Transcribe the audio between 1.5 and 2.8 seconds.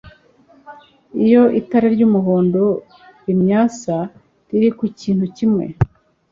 itara ry umuhondo